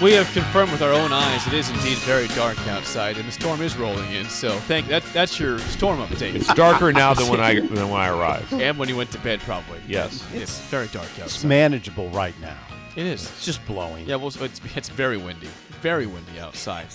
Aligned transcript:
We 0.00 0.12
have 0.12 0.32
confirmed 0.32 0.70
with 0.70 0.80
our 0.80 0.92
own 0.92 1.12
eyes 1.12 1.44
it 1.48 1.54
is 1.54 1.68
indeed 1.70 1.98
very 1.98 2.28
dark 2.28 2.56
outside, 2.68 3.16
and 3.18 3.26
the 3.26 3.32
storm 3.32 3.60
is 3.60 3.76
rolling 3.76 4.12
in. 4.12 4.26
So, 4.26 4.56
thank 4.60 4.86
that's 4.86 5.10
that's 5.12 5.40
your 5.40 5.58
storm 5.58 5.98
update. 5.98 6.36
It's 6.36 6.54
darker 6.54 6.92
now 6.92 7.14
than 7.14 7.28
when 7.28 7.40
I 7.40 7.54
than 7.60 7.90
when 7.90 8.00
I 8.00 8.08
arrived. 8.08 8.52
and 8.52 8.78
when 8.78 8.88
you 8.88 8.96
went 8.96 9.10
to 9.10 9.18
bed, 9.18 9.40
probably. 9.40 9.80
Yes. 9.88 10.24
It's 10.32 10.60
very 10.66 10.86
dark 10.88 11.08
It's 11.18 11.42
manageable 11.42 12.10
right 12.10 12.38
now. 12.40 12.56
It 12.94 13.06
is. 13.06 13.24
It's 13.24 13.44
just 13.44 13.66
blowing. 13.66 14.06
Yeah, 14.06 14.16
well, 14.16 14.28
it's, 14.28 14.60
it's 14.76 14.88
very 14.88 15.16
windy. 15.16 15.48
Very 15.80 16.06
windy 16.06 16.38
outside. 16.38 16.86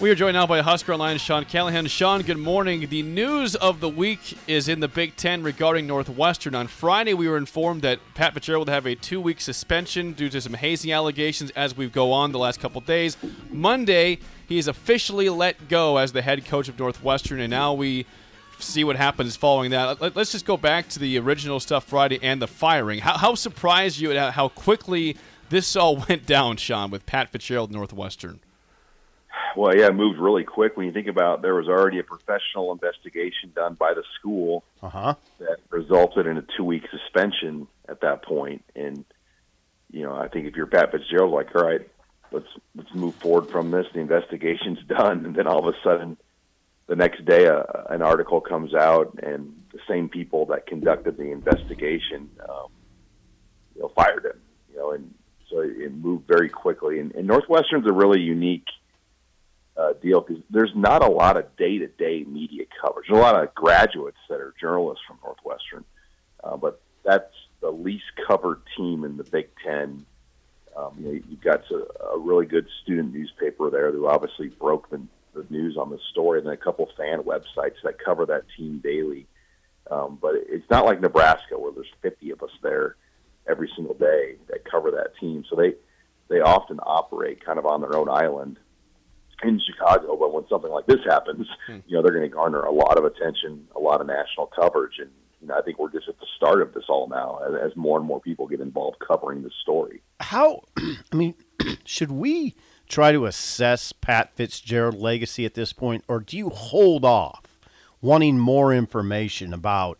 We 0.00 0.10
are 0.10 0.14
joined 0.16 0.34
now 0.34 0.48
by 0.48 0.62
Husker 0.62 0.92
Online 0.92 1.18
Sean 1.18 1.44
Callahan. 1.44 1.86
Sean, 1.86 2.22
good 2.22 2.36
morning. 2.38 2.88
The 2.88 3.02
news 3.02 3.54
of 3.54 3.78
the 3.78 3.88
week 3.88 4.36
is 4.48 4.68
in 4.68 4.80
the 4.80 4.88
Big 4.88 5.14
Ten 5.14 5.44
regarding 5.44 5.86
Northwestern. 5.86 6.56
On 6.56 6.66
Friday, 6.66 7.14
we 7.14 7.28
were 7.28 7.36
informed 7.36 7.82
that 7.82 8.00
Pat 8.14 8.34
Fitzgerald 8.34 8.66
would 8.66 8.72
have 8.72 8.84
a 8.86 8.96
two 8.96 9.20
week 9.20 9.40
suspension 9.40 10.12
due 10.12 10.28
to 10.30 10.40
some 10.40 10.54
hazing 10.54 10.90
allegations 10.92 11.50
as 11.52 11.76
we 11.76 11.88
go 11.88 12.10
on 12.10 12.32
the 12.32 12.38
last 12.38 12.58
couple 12.58 12.80
days. 12.80 13.16
Monday, 13.48 14.18
he 14.48 14.58
is 14.58 14.66
officially 14.66 15.28
let 15.28 15.68
go 15.68 15.98
as 15.98 16.10
the 16.10 16.22
head 16.22 16.44
coach 16.46 16.68
of 16.68 16.78
Northwestern, 16.80 17.38
and 17.38 17.50
now 17.50 17.72
we 17.72 18.04
see 18.58 18.82
what 18.82 18.96
happens 18.96 19.36
following 19.36 19.70
that. 19.70 20.00
Let- 20.00 20.16
Let's 20.16 20.32
just 20.32 20.46
go 20.46 20.56
back 20.56 20.88
to 20.90 20.98
the 20.98 21.16
original 21.18 21.60
stuff 21.60 21.84
Friday 21.84 22.18
and 22.22 22.42
the 22.42 22.48
firing. 22.48 23.00
How, 23.00 23.18
how 23.18 23.34
surprised 23.36 24.00
you 24.00 24.10
at 24.10 24.32
how 24.32 24.48
quickly 24.48 25.16
this 25.48 25.76
all 25.76 25.96
went 26.08 26.26
down, 26.26 26.56
Sean, 26.56 26.90
with 26.90 27.06
Pat 27.06 27.30
Fitzgerald 27.30 27.70
Northwestern? 27.70 28.40
Well, 29.56 29.76
yeah, 29.76 29.86
it 29.86 29.94
moved 29.94 30.18
really 30.18 30.44
quick 30.44 30.76
when 30.76 30.86
you 30.86 30.92
think 30.92 31.08
about 31.08 31.42
there 31.42 31.54
was 31.54 31.68
already 31.68 31.98
a 31.98 32.02
professional 32.02 32.72
investigation 32.72 33.52
done 33.54 33.74
by 33.74 33.94
the 33.94 34.02
school 34.18 34.64
Uh 34.82 34.88
huh. 34.88 35.14
that 35.38 35.58
resulted 35.70 36.26
in 36.26 36.38
a 36.38 36.44
two 36.56 36.64
week 36.64 36.84
suspension 36.90 37.66
at 37.88 38.00
that 38.00 38.22
point. 38.22 38.64
And, 38.74 39.04
you 39.90 40.02
know, 40.04 40.14
I 40.14 40.28
think 40.28 40.46
if 40.46 40.56
you're 40.56 40.66
Pat 40.66 40.90
Fitzgerald, 40.92 41.32
like, 41.32 41.54
all 41.54 41.64
right, 41.64 41.86
let's 42.30 42.46
let's 42.74 42.94
move 42.94 43.14
forward 43.16 43.50
from 43.50 43.70
this. 43.70 43.86
The 43.92 44.00
investigation's 44.00 44.78
done, 44.88 45.26
and 45.26 45.34
then 45.34 45.46
all 45.46 45.66
of 45.66 45.74
a 45.74 45.76
sudden, 45.84 46.16
the 46.86 46.96
next 46.96 47.24
day, 47.24 47.44
a, 47.46 47.86
an 47.90 48.02
article 48.02 48.40
comes 48.40 48.74
out, 48.74 49.18
and 49.22 49.54
the 49.72 49.80
same 49.88 50.08
people 50.08 50.46
that 50.46 50.66
conducted 50.66 51.16
the 51.16 51.30
investigation, 51.30 52.30
um, 52.48 52.68
you 53.74 53.82
know, 53.82 53.88
fired 53.94 54.24
him. 54.24 54.40
You 54.72 54.78
know, 54.78 54.90
and 54.92 55.14
so 55.50 55.60
it, 55.60 55.76
it 55.78 55.94
moved 55.94 56.26
very 56.26 56.48
quickly. 56.48 56.98
And, 57.00 57.14
and 57.14 57.26
Northwestern's 57.26 57.86
a 57.86 57.92
really 57.92 58.20
unique 58.20 58.66
uh, 59.76 59.94
deal 60.02 60.20
because 60.20 60.42
there's 60.50 60.72
not 60.74 61.02
a 61.02 61.08
lot 61.08 61.36
of 61.36 61.56
day-to-day 61.56 62.24
media 62.24 62.64
coverage. 62.80 63.06
There's 63.08 63.18
a 63.18 63.22
lot 63.22 63.42
of 63.42 63.54
graduates 63.54 64.18
that 64.28 64.40
are 64.40 64.54
journalists 64.60 65.04
from 65.06 65.18
Northwestern, 65.22 65.84
uh, 66.44 66.56
but 66.56 66.80
that's 67.04 67.32
the 67.60 67.70
least 67.70 68.04
covered 68.26 68.60
team 68.76 69.04
in 69.04 69.16
the 69.16 69.24
Big 69.24 69.48
Ten. 69.64 70.04
Um, 70.76 70.96
you 70.98 71.04
know, 71.04 71.20
you've 71.28 71.42
got 71.42 71.62
a, 71.70 72.04
a 72.14 72.18
really 72.18 72.46
good 72.46 72.66
student 72.82 73.14
newspaper 73.14 73.70
there 73.70 73.90
who 73.92 74.06
obviously 74.06 74.48
broke 74.48 74.90
the, 74.90 75.00
the 75.34 75.46
news 75.50 75.76
on 75.76 75.90
the 75.90 75.98
story, 76.10 76.38
and 76.38 76.46
then 76.46 76.54
a 76.54 76.58
couple 76.58 76.88
fan 76.96 77.20
websites 77.20 77.76
that 77.84 77.98
cover 78.02 78.26
that 78.26 78.44
team 78.56 78.80
daily. 78.82 79.26
Um, 79.90 80.18
but 80.20 80.34
it's 80.36 80.68
not 80.70 80.84
like 80.84 81.00
Nebraska 81.00 81.58
where 81.58 81.72
there's 81.72 81.92
50 82.02 82.30
of 82.30 82.42
us 82.42 82.50
there 82.62 82.96
every 83.48 83.70
single 83.74 83.94
day 83.94 84.36
that 84.48 84.64
cover 84.64 84.90
that 84.92 85.16
team. 85.18 85.44
So 85.48 85.56
they 85.56 85.74
they 86.28 86.40
often 86.40 86.78
operate 86.82 87.44
kind 87.44 87.58
of 87.58 87.66
on 87.66 87.80
their 87.80 87.96
own 87.96 88.08
island 88.08 88.58
in 89.42 89.60
Chicago. 89.60 90.16
But 90.16 90.32
when 90.32 90.46
something 90.48 90.70
like 90.70 90.86
this 90.86 91.00
happens, 91.04 91.46
you 91.68 91.96
know 91.96 92.02
they're 92.02 92.12
going 92.12 92.28
to 92.28 92.34
garner 92.34 92.62
a 92.62 92.72
lot 92.72 92.98
of 92.98 93.04
attention, 93.04 93.66
a 93.74 93.80
lot 93.80 94.00
of 94.00 94.06
national 94.06 94.46
coverage, 94.46 94.98
and 94.98 95.10
you 95.40 95.48
know 95.48 95.58
I 95.58 95.62
think 95.62 95.78
we're 95.78 95.90
just 95.90 96.08
at 96.08 96.18
the 96.18 96.26
start 96.36 96.62
of 96.62 96.72
this 96.74 96.84
all 96.88 97.08
now 97.08 97.40
as, 97.46 97.70
as 97.70 97.76
more 97.76 97.98
and 97.98 98.06
more 98.06 98.20
people 98.20 98.46
get 98.46 98.60
involved 98.60 98.98
covering 99.06 99.42
the 99.42 99.50
story. 99.62 100.02
How? 100.20 100.62
I 100.78 101.14
mean, 101.16 101.34
should 101.84 102.12
we 102.12 102.54
try 102.88 103.12
to 103.12 103.26
assess 103.26 103.92
Pat 103.92 104.34
Fitzgerald 104.34 104.98
legacy 104.98 105.44
at 105.46 105.54
this 105.54 105.72
point, 105.72 106.04
or 106.08 106.20
do 106.20 106.36
you 106.36 106.50
hold 106.50 107.04
off, 107.04 107.42
wanting 108.00 108.38
more 108.38 108.72
information 108.72 109.54
about 109.54 109.98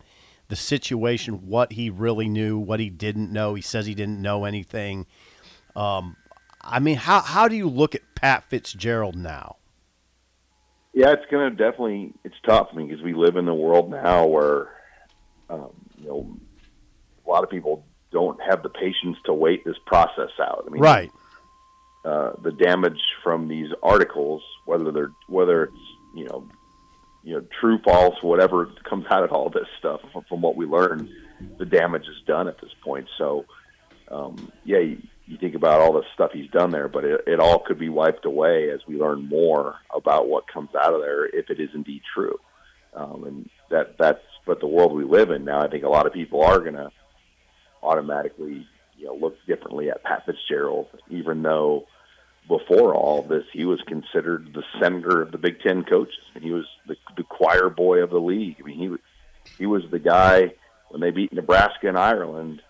the 0.48 0.56
situation, 0.56 1.46
what 1.46 1.72
he 1.72 1.88
really 1.88 2.28
knew, 2.28 2.58
what 2.58 2.80
he 2.80 2.90
didn't 2.90 3.32
know? 3.32 3.54
He 3.54 3.62
says 3.62 3.86
he 3.86 3.94
didn't 3.94 4.20
know 4.20 4.44
anything. 4.44 5.06
Um, 5.74 6.16
I 6.60 6.78
mean, 6.78 6.96
how 6.96 7.20
how 7.20 7.48
do 7.48 7.56
you 7.56 7.68
look 7.68 7.94
at 7.94 8.02
Pat 8.22 8.44
Fitzgerald 8.44 9.16
now? 9.16 9.56
Yeah, 10.94 11.10
it's 11.10 11.26
going 11.30 11.50
to 11.50 11.56
definitely 11.56 12.14
it's 12.22 12.36
tough. 12.46 12.68
I 12.72 12.76
mean, 12.76 12.86
because 12.88 13.02
we 13.02 13.14
live 13.14 13.36
in 13.36 13.44
the 13.46 13.54
world 13.54 13.90
now 13.90 14.26
where 14.26 14.68
um, 15.50 15.70
you 15.98 16.06
know 16.06 16.36
a 17.26 17.30
lot 17.30 17.42
of 17.42 17.50
people 17.50 17.84
don't 18.12 18.40
have 18.42 18.62
the 18.62 18.68
patience 18.68 19.16
to 19.24 19.34
wait 19.34 19.64
this 19.64 19.76
process 19.86 20.30
out. 20.40 20.64
I 20.66 20.70
mean, 20.70 20.82
Right. 20.82 21.10
uh, 22.04 22.32
the 22.42 22.52
damage 22.52 23.00
from 23.24 23.48
these 23.48 23.70
articles, 23.82 24.42
whether 24.66 24.92
they're 24.92 25.12
whether 25.28 25.64
it's 25.64 25.76
you 26.14 26.26
know 26.26 26.46
you 27.24 27.34
know 27.34 27.44
true, 27.60 27.80
false, 27.84 28.22
whatever 28.22 28.66
comes 28.88 29.06
out 29.10 29.24
of 29.24 29.32
all 29.32 29.50
this 29.50 29.66
stuff 29.78 30.00
from, 30.12 30.22
from 30.28 30.42
what 30.42 30.54
we 30.56 30.66
learn, 30.66 31.08
the 31.58 31.66
damage 31.66 32.02
is 32.06 32.22
done 32.26 32.46
at 32.46 32.60
this 32.60 32.72
point. 32.84 33.08
So 33.18 33.46
um, 34.08 34.52
yeah, 34.64 34.94
you, 35.32 35.38
think 35.38 35.54
about 35.54 35.80
all 35.80 35.92
the 35.92 36.04
stuff 36.14 36.32
he's 36.32 36.50
done 36.50 36.70
there, 36.70 36.88
but 36.88 37.04
it, 37.04 37.22
it 37.26 37.40
all 37.40 37.58
could 37.58 37.78
be 37.78 37.88
wiped 37.88 38.24
away 38.24 38.70
as 38.70 38.80
we 38.86 38.96
learn 38.96 39.28
more 39.28 39.76
about 39.94 40.28
what 40.28 40.46
comes 40.46 40.70
out 40.74 40.94
of 40.94 41.00
there 41.00 41.26
if 41.26 41.50
it 41.50 41.60
is 41.60 41.70
indeed 41.74 42.02
true. 42.14 42.38
Um, 42.94 43.24
and 43.24 43.50
that 43.70 43.96
that's 43.98 44.20
but 44.44 44.60
the 44.60 44.66
world 44.66 44.92
we 44.92 45.04
live 45.04 45.30
in 45.30 45.44
now. 45.44 45.60
I 45.60 45.68
think 45.68 45.84
a 45.84 45.88
lot 45.88 46.06
of 46.06 46.12
people 46.12 46.42
are 46.42 46.60
going 46.60 46.74
to 46.74 46.90
automatically 47.82 48.66
you 48.98 49.06
know 49.06 49.14
look 49.14 49.36
differently 49.46 49.90
at 49.90 50.04
Pat 50.04 50.26
Fitzgerald, 50.26 50.88
even 51.08 51.42
though 51.42 51.86
before 52.48 52.94
all 52.94 53.22
this 53.22 53.44
he 53.52 53.64
was 53.64 53.80
considered 53.86 54.52
the 54.52 54.64
senator 54.80 55.22
of 55.22 55.32
the 55.32 55.38
Big 55.38 55.60
Ten 55.60 55.84
coaches, 55.84 56.24
and 56.34 56.42
he 56.42 56.50
was 56.50 56.66
the, 56.86 56.96
the 57.16 57.22
choir 57.22 57.70
boy 57.70 58.02
of 58.02 58.10
the 58.10 58.20
league. 58.20 58.56
I 58.60 58.64
mean, 58.64 58.78
he 58.78 58.96
he 59.58 59.66
was 59.66 59.82
the 59.90 59.98
guy 59.98 60.52
when 60.88 61.00
they 61.00 61.10
beat 61.10 61.32
Nebraska 61.32 61.88
and 61.88 61.98
Ireland. 61.98 62.62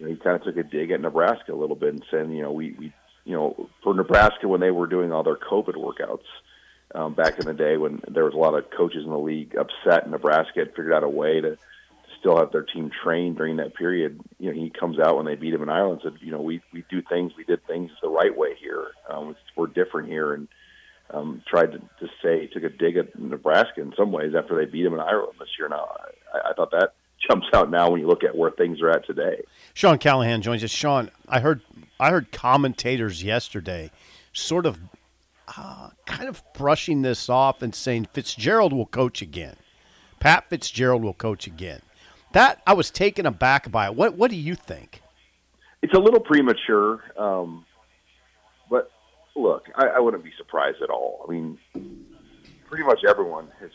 You 0.00 0.06
know, 0.06 0.12
he 0.12 0.18
kind 0.18 0.36
of 0.36 0.42
took 0.42 0.56
a 0.56 0.62
dig 0.62 0.90
at 0.90 1.00
Nebraska 1.00 1.52
a 1.52 1.54
little 1.54 1.76
bit 1.76 1.90
and 1.90 2.04
said, 2.10 2.30
you 2.30 2.40
know, 2.40 2.52
we, 2.52 2.72
we 2.78 2.92
you 3.24 3.36
know, 3.36 3.68
for 3.82 3.94
Nebraska 3.94 4.48
when 4.48 4.60
they 4.60 4.70
were 4.70 4.86
doing 4.86 5.12
all 5.12 5.22
their 5.22 5.36
COVID 5.36 5.74
workouts 5.74 6.24
um, 6.94 7.14
back 7.14 7.38
in 7.38 7.46
the 7.46 7.52
day 7.52 7.76
when 7.76 8.00
there 8.08 8.24
was 8.24 8.34
a 8.34 8.38
lot 8.38 8.54
of 8.54 8.70
coaches 8.70 9.04
in 9.04 9.10
the 9.10 9.18
league 9.18 9.54
upset, 9.56 10.04
and 10.04 10.12
Nebraska 10.12 10.60
had 10.60 10.70
figured 10.70 10.94
out 10.94 11.04
a 11.04 11.08
way 11.08 11.42
to 11.42 11.58
still 12.18 12.38
have 12.38 12.50
their 12.50 12.62
team 12.62 12.90
trained 13.02 13.36
during 13.36 13.56
that 13.56 13.74
period. 13.74 14.20
You 14.38 14.50
know, 14.50 14.60
he 14.60 14.70
comes 14.70 14.98
out 14.98 15.16
when 15.16 15.26
they 15.26 15.34
beat 15.34 15.52
him 15.52 15.62
in 15.62 15.68
Ireland 15.68 16.00
and 16.02 16.12
said, 16.12 16.26
you 16.26 16.32
know, 16.32 16.40
we 16.40 16.62
we 16.72 16.82
do 16.90 17.02
things, 17.02 17.32
we 17.36 17.44
did 17.44 17.66
things 17.66 17.90
the 18.02 18.08
right 18.08 18.36
way 18.36 18.54
here. 18.58 18.88
Um, 19.08 19.36
we're 19.54 19.66
different 19.66 20.08
here, 20.08 20.32
and 20.32 20.48
um, 21.10 21.42
tried 21.46 21.72
to, 21.72 21.78
to 21.78 22.08
say 22.22 22.46
took 22.46 22.64
a 22.64 22.70
dig 22.70 22.96
at 22.96 23.18
Nebraska 23.18 23.82
in 23.82 23.92
some 23.96 24.12
ways 24.12 24.32
after 24.34 24.56
they 24.56 24.64
beat 24.64 24.86
him 24.86 24.94
in 24.94 25.00
Ireland 25.00 25.34
this 25.38 25.58
year. 25.58 25.68
Now, 25.68 25.88
I, 26.32 26.50
I 26.50 26.52
thought 26.54 26.70
that 26.72 26.94
jumps 27.28 27.46
out 27.54 27.70
now 27.70 27.90
when 27.90 28.00
you 28.00 28.06
look 28.06 28.24
at 28.24 28.36
where 28.36 28.50
things 28.50 28.80
are 28.80 28.90
at 28.90 29.06
today. 29.06 29.42
Sean 29.74 29.98
Callahan 29.98 30.42
joins 30.42 30.64
us. 30.64 30.70
Sean, 30.70 31.10
I 31.28 31.40
heard 31.40 31.60
I 31.98 32.10
heard 32.10 32.32
commentators 32.32 33.22
yesterday 33.22 33.90
sort 34.32 34.66
of 34.66 34.78
uh, 35.56 35.90
kind 36.06 36.28
of 36.28 36.42
brushing 36.54 37.02
this 37.02 37.28
off 37.28 37.62
and 37.62 37.74
saying 37.74 38.08
Fitzgerald 38.12 38.72
will 38.72 38.86
coach 38.86 39.20
again. 39.20 39.56
Pat 40.18 40.48
Fitzgerald 40.48 41.02
will 41.02 41.14
coach 41.14 41.46
again. 41.46 41.82
That 42.32 42.62
I 42.66 42.74
was 42.74 42.90
taken 42.90 43.26
aback 43.26 43.70
by 43.70 43.86
it. 43.86 43.94
What 43.94 44.14
what 44.14 44.30
do 44.30 44.36
you 44.36 44.54
think? 44.54 45.02
It's 45.82 45.94
a 45.94 45.98
little 45.98 46.20
premature, 46.20 47.02
um, 47.18 47.64
but 48.68 48.90
look, 49.34 49.66
I, 49.74 49.86
I 49.86 49.98
wouldn't 49.98 50.22
be 50.22 50.32
surprised 50.36 50.82
at 50.82 50.90
all. 50.90 51.24
I 51.26 51.32
mean, 51.32 51.58
pretty 52.68 52.84
much 52.84 53.00
everyone 53.08 53.48
has 53.60 53.70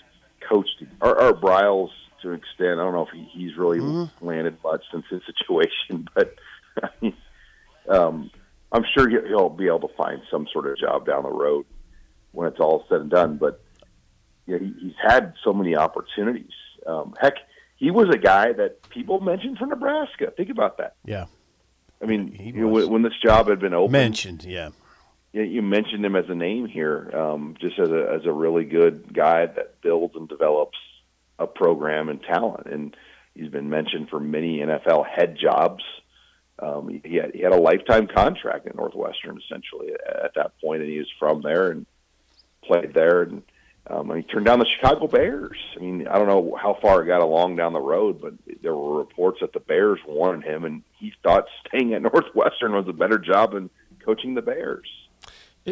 coached. 0.47 0.83
Our, 1.01 1.19
Art 1.19 1.41
Briles 1.41 1.89
to 2.25 2.31
an 2.31 2.37
extent. 2.39 2.79
I 2.79 2.83
don't 2.83 2.93
know 2.93 3.03
if 3.05 3.13
he, 3.13 3.23
he's 3.31 3.55
really 3.57 3.79
landed 4.21 4.57
much 4.63 4.83
since 4.91 5.05
his 5.09 5.21
situation, 5.37 6.07
but 6.13 6.35
I 6.83 6.89
mean, 7.01 7.13
um, 7.87 8.31
I'm 8.71 8.83
sure 8.97 9.07
he- 9.09 9.27
he'll 9.27 9.49
be 9.49 9.67
able 9.67 9.87
to 9.87 9.95
find 9.95 10.21
some 10.29 10.47
sort 10.51 10.67
of 10.67 10.77
job 10.77 11.05
down 11.05 11.23
the 11.23 11.29
road 11.31 11.65
when 12.31 12.47
it's 12.47 12.59
all 12.59 12.85
said 12.89 13.01
and 13.01 13.09
done. 13.09 13.37
But 13.37 13.61
you 14.45 14.59
know, 14.59 14.65
he, 14.65 14.73
he's 14.81 14.95
had 15.01 15.33
so 15.43 15.53
many 15.53 15.75
opportunities. 15.75 16.51
Um, 16.85 17.13
heck, 17.19 17.35
he 17.77 17.91
was 17.91 18.09
a 18.13 18.17
guy 18.17 18.53
that 18.53 18.87
people 18.89 19.19
mentioned 19.19 19.57
for 19.57 19.65
Nebraska. 19.67 20.31
Think 20.35 20.49
about 20.49 20.77
that. 20.77 20.95
Yeah. 21.05 21.25
I 22.01 22.05
mean, 22.05 22.31
He 22.31 22.45
you 22.51 22.61
know, 22.61 22.67
when, 22.67 22.89
when 22.89 23.01
this 23.03 23.13
job 23.23 23.47
had 23.47 23.59
been 23.59 23.73
open, 23.73 23.91
Mentioned, 23.93 24.43
yeah. 24.43 24.69
you, 25.31 25.43
you 25.43 25.61
mentioned 25.61 26.05
him 26.05 26.15
as 26.15 26.25
a 26.29 26.35
name 26.35 26.65
here, 26.67 27.09
um, 27.15 27.55
just 27.59 27.79
as 27.79 27.89
a 27.89 28.11
as 28.19 28.25
a 28.25 28.31
really 28.31 28.65
good 28.65 29.13
guy 29.13 29.45
that 29.45 29.81
builds 29.81 30.15
and 30.15 30.27
develops 30.27 30.77
a 31.39 31.47
program 31.47 32.09
and 32.09 32.21
talent, 32.21 32.67
and 32.67 32.95
he's 33.33 33.49
been 33.49 33.69
mentioned 33.69 34.09
for 34.09 34.19
many 34.19 34.59
NFL 34.59 35.05
head 35.07 35.37
jobs. 35.39 35.83
Um, 36.57 37.01
he, 37.03 37.15
had 37.15 37.33
he 37.33 37.41
had 37.41 37.51
a 37.51 37.59
lifetime 37.59 38.07
contract 38.07 38.65
at 38.65 38.75
Northwestern 38.75 39.37
essentially 39.37 39.93
at, 39.93 40.25
at 40.25 40.31
that 40.35 40.53
point, 40.61 40.81
and 40.81 40.89
he 40.89 40.99
was 40.99 41.11
from 41.19 41.41
there 41.41 41.71
and 41.71 41.85
played 42.63 42.93
there, 42.93 43.23
and 43.23 43.43
um, 43.87 44.09
and 44.09 44.23
he 44.23 44.27
turned 44.27 44.45
down 44.45 44.59
the 44.59 44.65
Chicago 44.65 45.07
Bears. 45.07 45.57
I 45.75 45.79
mean, 45.79 46.07
I 46.07 46.17
don't 46.17 46.27
know 46.27 46.57
how 46.59 46.77
far 46.81 47.03
it 47.03 47.07
got 47.07 47.21
along 47.21 47.57
down 47.57 47.73
the 47.73 47.79
road, 47.79 48.19
but 48.19 48.33
there 48.63 48.75
were 48.75 48.97
reports 48.97 49.39
that 49.41 49.53
the 49.53 49.59
Bears 49.59 49.99
wanted 50.07 50.43
him, 50.43 50.65
and 50.65 50.81
he 50.97 51.13
thought 51.21 51.45
staying 51.67 51.93
at 51.93 52.01
Northwestern 52.13 52.73
was 52.73 52.87
a 52.87 52.93
better 52.93 53.19
job 53.19 53.53
than 53.53 53.69
coaching 54.03 54.33
the 54.33 54.41
Bears. 54.41 54.87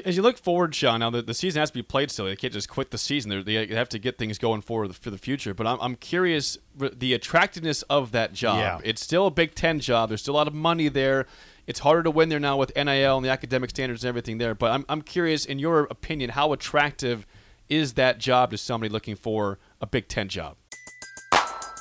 As 0.06 0.18
you 0.18 0.24
look 0.24 0.40
forward, 0.40 0.74
Sean, 0.74 1.01
now 1.01 1.12
the, 1.12 1.22
the 1.22 1.36
season 1.36 1.60
has 1.60 1.69
to 1.69 1.75
be 1.75 1.84
played 1.84 2.10
still. 2.10 2.25
They 2.25 2.36
can't 2.36 2.51
just 2.51 2.68
quit 2.68 2.90
the 2.90 2.98
season. 2.98 3.30
They're, 3.30 3.44
they 3.44 3.68
have 3.68 3.90
to 3.90 4.00
get 4.00 4.18
things 4.18 4.40
going 4.40 4.62
forward 4.62 4.95
for 4.95 5.12
the 5.12 5.19
future. 5.19 5.54
But 5.54 5.68
I'm, 5.68 5.78
I'm 5.80 5.95
curious 5.95 6.57
the 6.75 7.13
attractiveness 7.13 7.84
of 7.84 8.12
that 8.12 8.34
job. 8.34 8.57
Yeah. 8.57 8.80
It's 8.84 9.04
still 9.04 9.28
a 9.28 9.31
Big 9.31 9.54
Ten 9.54 9.80
job. 9.80 10.10
There's 10.10 10.22
still 10.22 10.34
a 10.34 10.38
lot 10.38 10.48
of 10.48 10.56
money 10.56 10.88
there. 10.90 11.28
It's 11.68 11.80
harder 11.80 12.01
to 12.04 12.12
win 12.12 12.30
there 12.30 12.40
now 12.40 12.57
with 12.57 12.75
NIL 12.75 13.18
and 13.18 13.25
the 13.25 13.30
academic 13.30 13.69
standards 13.69 14.04
and 14.04 14.10
everything 14.10 14.40
there. 14.40 14.56
But 14.56 14.72
I'm, 14.72 14.84
I'm 14.90 15.04
curious, 15.04 15.45
in 15.45 15.60
your 15.60 15.81
opinion, 15.84 16.31
how 16.31 16.54
attractive 16.54 17.28
is 17.69 17.94
that 17.94 18.18
job 18.18 18.50
to 18.51 18.57
somebody 18.57 18.92
looking 18.92 19.16
for 19.16 19.60
a 19.80 19.86
Big 19.86 20.07
Ten 20.07 20.28
job? 20.28 20.57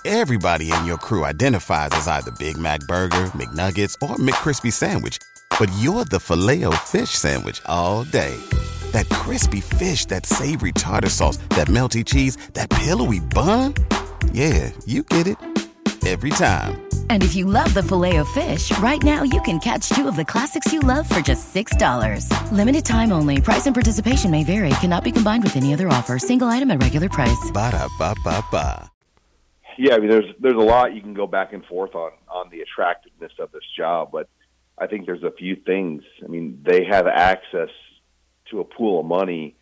Everybody 0.05 0.70
in 0.70 0.85
your 0.85 0.99
crew 0.99 1.25
identifies 1.25 1.91
as 1.93 2.08
either 2.08 2.32
Big 2.32 2.58
Mac 2.58 2.81
Burger, 2.88 3.26
McNuggets, 3.29 3.97
or 4.03 4.17
McCrispy 4.17 4.73
Sandwich. 4.73 5.19
But 5.59 5.71
you're 5.79 6.05
the 6.05 6.19
filet 6.19 6.65
o 6.65 6.71
fish 6.71 7.11
Sandwich 7.11 7.61
all 7.67 8.05
day. 8.05 8.37
That 8.93 9.09
crispy 9.11 9.61
fish, 9.61 10.07
that 10.07 10.27
savory 10.27 10.73
tartar 10.73 11.09
sauce, 11.09 11.37
that 11.51 11.69
melty 11.69 12.05
cheese, 12.05 12.37
that 12.55 12.69
pillowy 12.71 13.21
bun. 13.21 13.75
Yeah, 14.33 14.73
you 14.87 15.05
get 15.05 15.27
it. 15.29 15.37
Every 16.05 16.31
time. 16.31 16.83
And 17.11 17.23
if 17.23 17.37
you 17.37 17.47
love 17.47 17.73
the 17.75 17.83
filet 17.83 18.17
of 18.17 18.29
fish, 18.31 18.77
right 18.79 19.01
now 19.05 19.23
you 19.23 19.41
can 19.43 19.61
catch 19.61 19.89
two 19.91 20.09
of 20.09 20.17
the 20.17 20.25
classics 20.25 20.73
you 20.73 20.81
love 20.81 21.09
for 21.09 21.21
just 21.21 21.55
$6. 21.55 22.27
Limited 22.51 22.85
time 22.85 23.13
only. 23.13 23.41
Price 23.41 23.67
and 23.67 23.75
participation 23.75 24.31
may 24.31 24.43
vary. 24.43 24.71
Cannot 24.81 25.05
be 25.05 25.13
combined 25.13 25.45
with 25.45 25.57
any 25.57 25.73
other 25.73 25.87
offer. 25.89 26.19
Single 26.19 26.49
item 26.49 26.73
at 26.73 26.83
regular 26.83 27.09
price. 27.09 27.51
Ba-da-ba-ba-ba. 27.53 28.91
Yeah, 29.79 29.95
I 29.95 29.99
mean, 29.99 30.11
there's 30.11 30.35
there's 30.41 30.57
a 30.57 30.59
lot 30.59 30.95
you 30.95 31.01
can 31.01 31.15
go 31.15 31.27
back 31.27 31.53
and 31.53 31.65
forth 31.65 31.95
on 31.95 32.11
on 32.29 32.51
the 32.51 32.61
attractiveness 32.61 33.33
of 33.39 33.53
this 33.53 33.63
job, 33.77 34.11
but 34.13 34.29
I 34.79 34.87
think 34.87 35.07
there's 35.07 35.23
a 35.23 35.31
few 35.31 35.57
things. 35.57 36.03
I 36.25 36.29
mean, 36.29 36.63
they 36.65 36.85
have 36.85 37.07
access 37.07 37.71
to 38.51 38.61
a 38.61 38.65
pool 38.65 39.01
of 39.01 39.07
money 39.07 39.57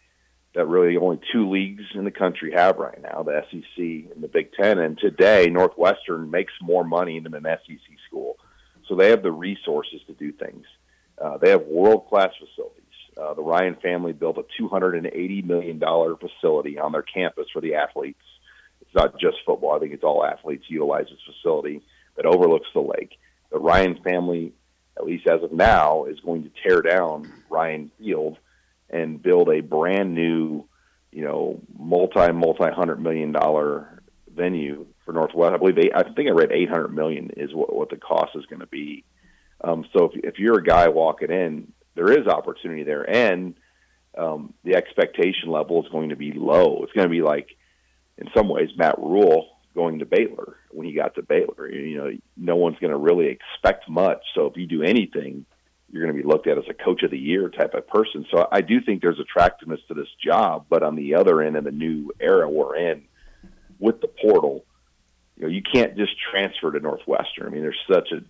that 0.54 0.66
really 0.66 0.96
only 0.96 1.20
two 1.32 1.48
leagues 1.48 1.84
in 1.94 2.04
the 2.04 2.10
country 2.10 2.52
have 2.52 2.78
right 2.78 3.00
now, 3.00 3.22
the 3.22 3.42
SEC 3.50 4.12
and 4.12 4.22
the 4.22 4.28
Big 4.28 4.52
Ten. 4.52 4.78
And 4.78 4.98
today, 4.98 5.46
Northwestern 5.46 6.30
makes 6.30 6.52
more 6.60 6.84
money 6.84 7.20
than 7.20 7.34
an 7.34 7.44
SEC 7.44 7.78
school, 8.08 8.36
so 8.88 8.96
they 8.96 9.10
have 9.10 9.22
the 9.22 9.30
resources 9.30 10.00
to 10.08 10.12
do 10.14 10.32
things. 10.32 10.66
Uh, 11.20 11.36
they 11.38 11.50
have 11.50 11.62
world 11.62 12.08
class 12.08 12.30
facilities. 12.38 12.84
Uh, 13.16 13.34
the 13.34 13.42
Ryan 13.42 13.76
family 13.76 14.12
built 14.12 14.38
a 14.38 14.62
$280 14.62 15.44
million 15.44 15.78
facility 15.78 16.78
on 16.78 16.92
their 16.92 17.02
campus 17.02 17.46
for 17.52 17.60
the 17.60 17.74
athletes. 17.74 18.22
It's 18.80 18.94
not 18.94 19.20
just 19.20 19.36
football. 19.44 19.76
I 19.76 19.78
think 19.78 19.92
it's 19.92 20.04
all 20.04 20.24
athletes 20.24 20.64
utilize 20.68 21.06
this 21.10 21.34
facility 21.36 21.82
that 22.16 22.26
overlooks 22.26 22.68
the 22.74 22.80
lake. 22.80 23.18
The 23.52 23.58
Ryan 23.58 24.00
family, 24.02 24.52
at 25.00 25.06
least 25.06 25.26
as 25.26 25.42
of 25.42 25.52
now, 25.52 26.04
is 26.04 26.20
going 26.20 26.42
to 26.42 26.50
tear 26.62 26.82
down 26.82 27.32
Ryan 27.48 27.90
Field 27.98 28.38
and 28.90 29.22
build 29.22 29.48
a 29.48 29.60
brand 29.60 30.14
new, 30.14 30.64
you 31.10 31.24
know, 31.24 31.60
multi 31.78 32.32
multi 32.32 32.70
hundred 32.70 33.00
million 33.00 33.32
dollar 33.32 34.02
venue 34.34 34.86
for 35.04 35.12
Northwest. 35.12 35.54
I 35.54 35.56
believe 35.56 35.76
they, 35.76 35.90
I 35.92 36.02
think 36.02 36.28
I 36.28 36.32
read 36.32 36.52
eight 36.52 36.68
hundred 36.68 36.94
million 36.94 37.30
is 37.36 37.54
what, 37.54 37.74
what 37.74 37.88
the 37.88 37.96
cost 37.96 38.32
is 38.34 38.46
going 38.46 38.60
to 38.60 38.66
be. 38.66 39.04
Um, 39.62 39.86
so 39.92 40.04
if, 40.06 40.24
if 40.24 40.38
you're 40.38 40.58
a 40.58 40.64
guy 40.64 40.88
walking 40.88 41.30
in, 41.30 41.72
there 41.94 42.12
is 42.12 42.26
opportunity 42.26 42.82
there, 42.82 43.08
and 43.08 43.54
um, 44.16 44.54
the 44.64 44.74
expectation 44.74 45.50
level 45.50 45.82
is 45.82 45.90
going 45.90 46.10
to 46.10 46.16
be 46.16 46.32
low. 46.32 46.82
It's 46.82 46.92
going 46.92 47.08
to 47.08 47.12
be 47.12 47.22
like, 47.22 47.48
in 48.18 48.28
some 48.36 48.48
ways, 48.48 48.70
Matt 48.76 48.98
Rhule 48.98 49.48
going 49.74 50.00
to 50.00 50.06
Baylor 50.06 50.56
when 50.70 50.86
he 50.86 50.92
got 50.92 51.14
to 51.14 51.22
Baylor. 51.22 51.70
You 51.70 51.98
know, 51.98 52.10
no 52.36 52.56
one's 52.56 52.78
going 52.78 52.92
to 52.92 52.98
really 52.98 53.26
expect 53.26 53.88
much. 53.88 54.22
So 54.34 54.46
if 54.46 54.56
you 54.56 54.66
do 54.66 54.82
anything, 54.82 55.46
you're 55.90 56.04
going 56.04 56.16
to 56.16 56.22
be 56.22 56.28
looked 56.28 56.46
at 56.46 56.58
as 56.58 56.64
a 56.68 56.74
coach 56.74 57.02
of 57.02 57.10
the 57.10 57.18
year 57.18 57.48
type 57.48 57.74
of 57.74 57.86
person. 57.88 58.26
So 58.30 58.46
I 58.50 58.60
do 58.60 58.80
think 58.80 59.02
there's 59.02 59.18
attractiveness 59.18 59.80
to 59.88 59.94
this 59.94 60.08
job, 60.22 60.66
but 60.68 60.82
on 60.82 60.96
the 60.96 61.14
other 61.14 61.42
end, 61.42 61.56
in 61.56 61.64
the 61.64 61.72
new 61.72 62.12
era 62.20 62.48
we're 62.48 62.76
in 62.76 63.04
with 63.78 64.00
the 64.00 64.08
portal, 64.08 64.64
you 65.36 65.44
know, 65.44 65.48
you 65.48 65.62
can't 65.62 65.96
just 65.96 66.12
transfer 66.30 66.70
to 66.70 66.80
Northwestern. 66.80 67.46
I 67.46 67.50
mean, 67.50 67.62
there's 67.62 67.78
such 67.90 68.12
a 68.12 68.22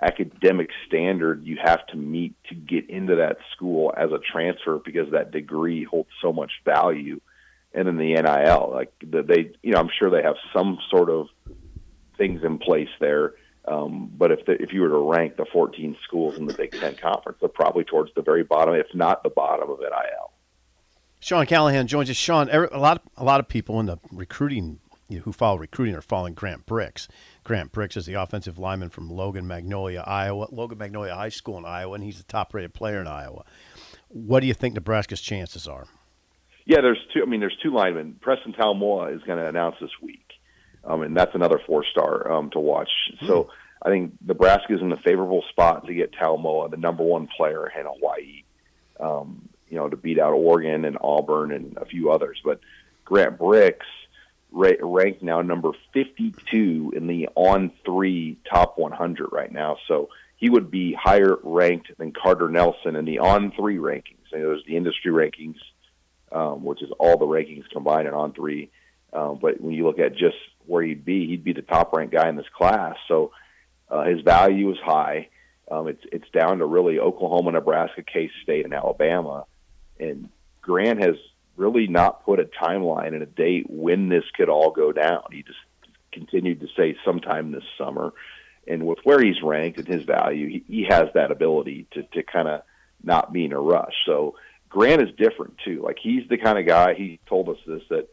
academic 0.00 0.70
standard 0.86 1.44
you 1.44 1.58
have 1.62 1.84
to 1.88 1.96
meet 1.96 2.34
to 2.48 2.54
get 2.54 2.88
into 2.88 3.16
that 3.16 3.38
school 3.52 3.92
as 3.96 4.10
a 4.12 4.18
transfer 4.18 4.78
because 4.84 5.10
that 5.10 5.32
degree 5.32 5.84
holds 5.84 6.10
so 6.22 6.32
much 6.32 6.52
value. 6.64 7.20
And 7.74 7.86
then 7.86 7.96
the 7.96 8.14
NIL, 8.14 8.70
like 8.72 8.92
they, 9.02 9.52
you 9.62 9.72
know, 9.72 9.78
I'm 9.78 9.90
sure 9.98 10.10
they 10.10 10.22
have 10.22 10.36
some 10.52 10.78
sort 10.90 11.10
of 11.10 11.28
things 12.16 12.42
in 12.42 12.58
place 12.58 12.88
there. 13.00 13.34
Um, 13.66 14.10
but 14.16 14.32
if 14.32 14.46
the, 14.46 14.52
if 14.52 14.72
you 14.72 14.80
were 14.80 14.88
to 14.88 14.98
rank 14.98 15.36
the 15.36 15.44
14 15.52 15.96
schools 16.02 16.36
in 16.36 16.46
the 16.46 16.54
Big 16.54 16.72
Ten 16.72 16.96
conference, 16.96 17.38
they're 17.40 17.50
probably 17.50 17.84
towards 17.84 18.12
the 18.14 18.22
very 18.22 18.42
bottom, 18.42 18.74
if 18.74 18.86
not 18.94 19.22
the 19.22 19.28
bottom 19.28 19.70
of 19.70 19.78
NIL. 19.80 20.32
Sean 21.20 21.46
Callahan 21.46 21.86
joins 21.86 22.08
us. 22.08 22.16
Sean, 22.16 22.48
a 22.48 22.78
lot, 22.78 23.02
a 23.16 23.24
lot 23.24 23.40
of 23.40 23.48
people 23.48 23.78
in 23.80 23.86
the 23.86 23.98
recruiting 24.10 24.80
you 25.08 25.18
know, 25.18 25.22
who 25.22 25.32
follow 25.32 25.58
recruiting 25.58 25.94
are 25.94 26.00
following 26.00 26.34
Grant 26.34 26.66
Brix. 26.66 27.08
Grant 27.44 27.72
Brix 27.72 27.96
is 27.96 28.06
the 28.06 28.14
offensive 28.14 28.58
lineman 28.58 28.90
from 28.90 29.10
Logan 29.10 29.46
Magnolia, 29.46 30.04
Iowa, 30.06 30.48
Logan 30.50 30.78
Magnolia 30.78 31.14
High 31.14 31.30
School 31.30 31.58
in 31.58 31.64
Iowa, 31.64 31.94
and 31.94 32.04
he's 32.04 32.18
the 32.18 32.24
top-rated 32.24 32.74
player 32.74 33.00
in 33.00 33.06
Iowa. 33.06 33.44
What 34.08 34.40
do 34.40 34.46
you 34.46 34.54
think 34.54 34.74
Nebraska's 34.74 35.20
chances 35.20 35.66
are? 35.66 35.86
Yeah, 36.68 36.82
there's 36.82 37.00
two. 37.14 37.22
I 37.22 37.24
mean, 37.24 37.40
there's 37.40 37.56
two 37.62 37.72
linemen. 37.72 38.16
Preston 38.20 38.52
Taumua 38.52 39.16
is 39.16 39.22
going 39.22 39.38
to 39.38 39.48
announce 39.48 39.76
this 39.80 39.90
week, 40.02 40.34
um, 40.84 41.00
and 41.00 41.16
that's 41.16 41.34
another 41.34 41.58
four 41.66 41.82
star 41.82 42.30
um, 42.30 42.50
to 42.50 42.60
watch. 42.60 42.90
So 43.26 43.48
I 43.82 43.88
think 43.88 44.12
Nebraska 44.24 44.74
is 44.74 44.82
in 44.82 44.92
a 44.92 44.98
favorable 44.98 45.42
spot 45.48 45.86
to 45.86 45.94
get 45.94 46.12
Taumua, 46.12 46.70
the 46.70 46.76
number 46.76 47.04
one 47.04 47.26
player 47.34 47.66
in 47.68 47.86
Hawaii, 47.86 48.42
um, 49.00 49.48
you 49.70 49.78
know, 49.78 49.88
to 49.88 49.96
beat 49.96 50.18
out 50.18 50.34
Oregon 50.34 50.84
and 50.84 50.98
Auburn 51.00 51.52
and 51.52 51.78
a 51.78 51.86
few 51.86 52.10
others. 52.10 52.38
But 52.44 52.60
Grant 53.06 53.38
Brix 53.38 53.78
ra- 54.52 54.72
ranked 54.82 55.22
now 55.22 55.40
number 55.40 55.70
52 55.94 56.92
in 56.94 57.06
the 57.06 57.30
on 57.34 57.72
three 57.82 58.36
top 58.52 58.76
100 58.76 59.30
right 59.32 59.50
now. 59.50 59.78
So 59.88 60.10
he 60.36 60.50
would 60.50 60.70
be 60.70 60.92
higher 60.92 61.38
ranked 61.42 61.96
than 61.96 62.12
Carter 62.12 62.50
Nelson 62.50 62.94
in 62.94 63.06
the 63.06 63.20
on 63.20 63.52
three 63.52 63.78
rankings. 63.78 64.30
You 64.32 64.40
know, 64.40 64.48
there's 64.48 64.66
the 64.66 64.76
industry 64.76 65.10
rankings 65.10 65.56
um, 66.32 66.64
which 66.64 66.82
is 66.82 66.90
all 66.98 67.18
the 67.18 67.26
rankings 67.26 67.68
combined 67.70 68.06
and 68.06 68.16
on 68.16 68.32
three. 68.32 68.70
Um, 69.12 69.38
but 69.40 69.60
when 69.60 69.74
you 69.74 69.86
look 69.86 69.98
at 69.98 70.12
just 70.12 70.36
where 70.66 70.82
he'd 70.82 71.04
be, 71.04 71.26
he'd 71.26 71.44
be 71.44 71.52
the 71.52 71.62
top 71.62 71.92
ranked 71.92 72.14
guy 72.14 72.28
in 72.28 72.36
this 72.36 72.48
class. 72.54 72.96
So 73.08 73.32
uh, 73.88 74.04
his 74.04 74.20
value 74.20 74.70
is 74.70 74.78
high. 74.84 75.28
Um, 75.70 75.88
it's 75.88 76.02
it's 76.12 76.28
down 76.30 76.58
to 76.58 76.66
really 76.66 76.98
Oklahoma, 76.98 77.52
Nebraska, 77.52 78.02
K 78.02 78.30
State, 78.42 78.64
and 78.64 78.74
Alabama. 78.74 79.44
And 79.98 80.28
Grant 80.62 81.02
has 81.02 81.16
really 81.56 81.86
not 81.88 82.24
put 82.24 82.40
a 82.40 82.44
timeline 82.44 83.08
and 83.08 83.22
a 83.22 83.26
date 83.26 83.66
when 83.68 84.08
this 84.08 84.24
could 84.36 84.48
all 84.48 84.70
go 84.70 84.92
down. 84.92 85.24
He 85.32 85.42
just 85.42 85.58
continued 86.12 86.60
to 86.60 86.68
say 86.76 86.96
sometime 87.04 87.52
this 87.52 87.64
summer. 87.76 88.12
And 88.66 88.86
with 88.86 88.98
where 89.04 89.20
he's 89.20 89.42
ranked 89.42 89.78
and 89.78 89.88
his 89.88 90.04
value, 90.04 90.48
he, 90.48 90.64
he 90.68 90.86
has 90.88 91.08
that 91.14 91.30
ability 91.30 91.86
to 91.92 92.02
to 92.02 92.22
kind 92.22 92.48
of 92.48 92.62
not 93.02 93.32
be 93.32 93.44
in 93.44 93.52
a 93.52 93.60
rush. 93.60 93.94
So 94.06 94.34
Grant 94.68 95.02
is 95.02 95.14
different 95.16 95.56
too. 95.64 95.82
Like 95.82 95.98
he's 96.00 96.28
the 96.28 96.36
kind 96.36 96.58
of 96.58 96.66
guy. 96.66 96.94
He 96.94 97.20
told 97.26 97.48
us 97.48 97.58
this 97.66 97.82
that 97.90 98.08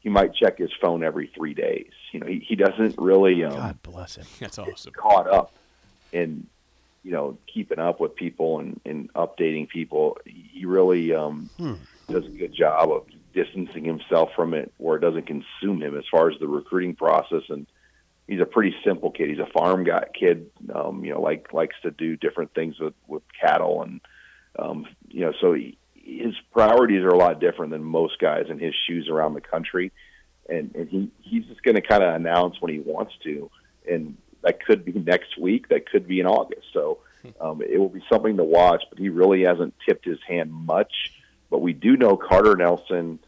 he 0.00 0.08
might 0.08 0.34
check 0.34 0.58
his 0.58 0.70
phone 0.80 1.02
every 1.02 1.30
three 1.34 1.54
days. 1.54 1.90
You 2.12 2.20
know, 2.20 2.26
he 2.26 2.38
he 2.38 2.56
doesn't 2.56 2.96
really 2.98 3.44
um, 3.44 3.54
God 3.54 3.82
bless 3.82 4.16
him. 4.16 4.26
That's 4.38 4.58
awesome. 4.58 4.92
caught 4.92 5.28
up 5.28 5.52
in 6.12 6.46
you 7.02 7.10
know 7.10 7.36
keeping 7.52 7.78
up 7.78 8.00
with 8.00 8.14
people 8.14 8.60
and, 8.60 8.80
and 8.84 9.12
updating 9.14 9.68
people. 9.68 10.18
He 10.24 10.64
really 10.64 11.12
um, 11.12 11.50
does 12.08 12.24
a 12.26 12.30
good 12.30 12.54
job 12.54 12.90
of 12.90 13.06
distancing 13.34 13.84
himself 13.84 14.30
from 14.34 14.54
it 14.54 14.72
where 14.78 14.96
it 14.96 15.00
doesn't 15.00 15.26
consume 15.26 15.82
him 15.82 15.96
as 15.96 16.04
far 16.10 16.30
as 16.30 16.38
the 16.38 16.48
recruiting 16.48 16.94
process. 16.94 17.42
And 17.48 17.66
he's 18.26 18.40
a 18.40 18.46
pretty 18.46 18.74
simple 18.84 19.10
kid. 19.10 19.30
He's 19.30 19.38
a 19.38 19.46
farm 19.46 19.84
guy 19.84 20.06
kid, 20.18 20.50
um, 20.74 21.04
you 21.04 21.12
know, 21.12 21.20
like 21.20 21.52
likes 21.52 21.76
to 21.82 21.90
do 21.90 22.16
different 22.16 22.54
things 22.54 22.78
with 22.78 22.94
with 23.08 23.22
cattle 23.40 23.82
and 23.82 24.00
um, 24.58 24.86
you 25.08 25.20
know, 25.20 25.32
so 25.40 25.52
he, 25.52 25.78
his 26.08 26.34
priorities 26.52 27.02
are 27.04 27.10
a 27.10 27.18
lot 27.18 27.38
different 27.38 27.70
than 27.70 27.84
most 27.84 28.18
guys 28.18 28.46
in 28.48 28.58
his 28.58 28.74
shoes 28.86 29.08
around 29.08 29.34
the 29.34 29.40
country. 29.40 29.92
And, 30.48 30.74
and 30.74 30.88
he, 30.88 31.10
he's 31.20 31.44
just 31.44 31.62
going 31.62 31.74
to 31.74 31.82
kind 31.82 32.02
of 32.02 32.14
announce 32.14 32.60
when 32.60 32.72
he 32.72 32.80
wants 32.80 33.12
to. 33.24 33.50
And 33.88 34.16
that 34.42 34.64
could 34.64 34.84
be 34.84 34.92
next 34.92 35.38
week. 35.38 35.68
That 35.68 35.90
could 35.90 36.08
be 36.08 36.20
in 36.20 36.26
August. 36.26 36.68
So 36.72 36.98
um, 37.40 37.60
it 37.60 37.78
will 37.78 37.90
be 37.90 38.02
something 38.10 38.38
to 38.38 38.44
watch, 38.44 38.84
but 38.88 38.98
he 38.98 39.10
really 39.10 39.42
hasn't 39.42 39.74
tipped 39.86 40.06
his 40.06 40.18
hand 40.26 40.52
much. 40.52 41.12
But 41.50 41.58
we 41.58 41.74
do 41.74 41.96
know 41.96 42.16
Carter 42.16 42.56
Nelson 42.56 43.18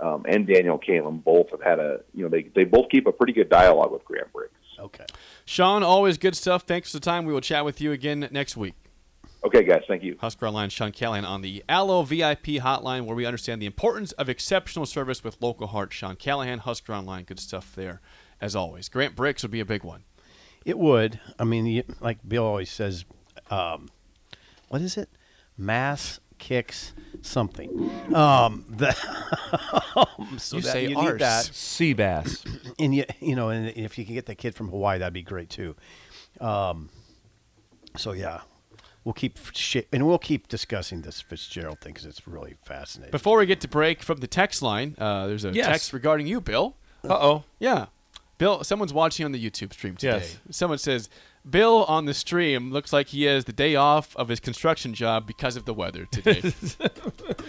um, 0.00 0.26
and 0.28 0.46
Daniel 0.46 0.78
Kaelin 0.78 1.22
both 1.22 1.50
have 1.50 1.62
had 1.62 1.78
a, 1.78 2.00
you 2.12 2.24
know, 2.24 2.28
they, 2.28 2.42
they 2.42 2.64
both 2.64 2.88
keep 2.90 3.06
a 3.06 3.12
pretty 3.12 3.32
good 3.32 3.48
dialogue 3.48 3.92
with 3.92 4.04
Grant 4.04 4.32
Brix. 4.32 4.48
Okay. 4.78 5.06
Sean, 5.44 5.84
always 5.84 6.18
good 6.18 6.36
stuff. 6.36 6.64
Thanks 6.64 6.90
for 6.90 6.96
the 6.96 7.04
time. 7.04 7.24
We 7.24 7.32
will 7.32 7.40
chat 7.40 7.64
with 7.64 7.80
you 7.80 7.92
again 7.92 8.28
next 8.32 8.56
week. 8.56 8.74
Okay, 9.44 9.62
guys. 9.62 9.82
Thank 9.86 10.02
you. 10.02 10.16
Husker 10.20 10.46
Online, 10.46 10.70
Sean 10.70 10.90
Callahan 10.90 11.24
on 11.26 11.42
the 11.42 11.62
Allo 11.68 12.02
VIP 12.02 12.44
hotline, 12.62 13.04
where 13.04 13.14
we 13.14 13.26
understand 13.26 13.60
the 13.60 13.66
importance 13.66 14.12
of 14.12 14.28
exceptional 14.30 14.86
service 14.86 15.22
with 15.22 15.36
local 15.40 15.66
heart. 15.66 15.92
Sean 15.92 16.16
Callahan, 16.16 16.60
Husker 16.60 16.94
Online, 16.94 17.24
good 17.24 17.38
stuff 17.38 17.74
there, 17.74 18.00
as 18.40 18.56
always. 18.56 18.88
Grant 18.88 19.14
Brix 19.14 19.42
would 19.42 19.50
be 19.50 19.60
a 19.60 19.64
big 19.66 19.84
one. 19.84 20.04
It 20.64 20.78
would. 20.78 21.20
I 21.38 21.44
mean, 21.44 21.82
like 22.00 22.26
Bill 22.26 22.44
always 22.44 22.70
says, 22.70 23.04
um, 23.50 23.90
what 24.68 24.80
is 24.80 24.96
it? 24.96 25.10
Mass 25.58 26.20
kicks 26.38 26.94
something. 27.20 27.90
Um, 28.14 28.64
the 28.68 28.92
so 30.38 30.56
You 30.56 30.62
that 30.62 30.72
say 30.72 30.88
you 30.88 30.96
arse. 30.98 31.12
need 31.12 31.20
that, 31.20 31.44
Sea 31.44 31.92
bass. 31.92 32.44
and 32.78 32.94
you 32.94 33.04
you 33.20 33.36
know, 33.36 33.50
and 33.50 33.68
if 33.76 33.98
you 33.98 34.06
can 34.06 34.14
get 34.14 34.24
the 34.24 34.34
kid 34.34 34.54
from 34.54 34.68
Hawaii, 34.70 34.98
that'd 34.98 35.12
be 35.12 35.22
great 35.22 35.50
too. 35.50 35.76
Um, 36.40 36.88
so 37.96 38.12
yeah, 38.12 38.40
we'll 39.04 39.12
keep 39.12 39.38
sh- 39.54 39.76
and 39.92 40.06
we'll 40.06 40.18
keep 40.18 40.48
discussing 40.48 41.02
this 41.02 41.20
Fitzgerald 41.20 41.80
thing 41.80 41.92
because 41.92 42.06
it's 42.06 42.26
really 42.26 42.54
fascinating. 42.64 43.10
Before 43.12 43.38
we 43.38 43.46
get 43.46 43.60
to 43.62 43.68
break 43.68 44.02
from 44.02 44.18
the 44.18 44.26
text 44.26 44.62
line, 44.62 44.94
uh, 44.98 45.26
there's 45.26 45.44
a 45.44 45.50
Yes. 45.52 45.66
text 45.66 45.92
regarding 45.92 46.26
you, 46.26 46.40
Bill. 46.40 46.76
Uh 47.08 47.12
oh. 47.20 47.44
Yeah. 47.58 47.86
Bill, 48.38 48.64
someone's 48.64 48.92
watching 48.92 49.24
on 49.24 49.32
the 49.32 49.38
YouTube 49.50 49.72
stream 49.72 49.94
today. 49.96 50.18
Yes. 50.18 50.38
Someone 50.50 50.78
says, 50.78 51.08
Bill 51.48 51.84
on 51.84 52.06
the 52.06 52.14
stream 52.14 52.72
looks 52.72 52.92
like 52.92 53.08
he 53.08 53.24
has 53.24 53.44
the 53.44 53.52
day 53.52 53.76
off 53.76 54.16
of 54.16 54.28
his 54.28 54.40
construction 54.40 54.92
job 54.94 55.26
because 55.26 55.54
of 55.56 55.66
the 55.66 55.74
weather 55.74 56.06
today. 56.06 56.40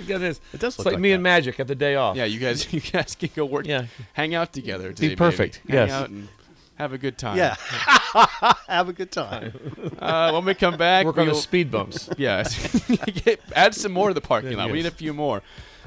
It 0.08 0.22
is. 0.22 0.40
It 0.54 0.60
does 0.60 0.74
It's 0.76 0.78
look 0.80 0.86
like, 0.86 0.94
like 0.94 1.00
me 1.02 1.10
that. 1.10 1.16
and 1.16 1.24
Magic 1.24 1.60
at 1.60 1.68
the 1.68 1.74
day 1.76 1.96
off. 1.96 2.16
yeah, 2.16 2.26
you 2.26 2.40
guys 2.40 2.72
you 2.74 2.80
guys 2.82 3.16
can 3.16 3.30
go 3.36 3.46
work 3.46 3.66
Yeah. 3.66 3.86
hang 4.14 4.36
out 4.36 4.54
together 4.54 4.94
today. 4.94 5.16
perfect, 5.16 5.62
Maybe. 5.66 5.78
Hang 5.78 5.88
yes. 5.88 6.30
Out 6.78 6.84
and 6.84 6.92
have 6.92 6.94
a 6.94 6.98
good 6.98 7.18
time. 7.18 7.38
yeah, 7.38 7.56
have 8.68 8.90
a 8.90 8.94
good 8.94 9.12
time. 9.12 9.54
Uh, 10.00 10.32
when 10.32 10.46
we 10.46 10.54
come 10.54 10.78
back, 10.78 11.06
Work 11.06 11.18
on 11.18 11.26
the 11.28 11.32
we'll- 11.34 11.42
speed 11.42 11.72
bumps. 11.72 12.10
Yes. 12.18 12.86
Get- 13.26 13.42
Add 13.56 13.76
some 13.76 13.92
more 13.92 14.10
to 14.10 14.14
the 14.14 14.22
parking 14.22 14.58
lot. 14.58 14.68
We 14.68 14.74
need 14.78 14.86
a 14.86 14.92
few 14.92 15.14
more. 15.14 15.42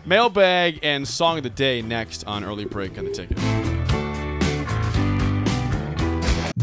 Mailbag 0.07 0.81
and 0.83 1.07
song 1.07 1.39
of 1.39 1.43
the 1.43 1.51
day 1.51 1.83
next 1.83 2.25
on 2.27 2.45
early 2.45 2.65
break 2.65 2.97
on 2.99 3.05
the 3.05 3.11
ticket. 3.11 3.39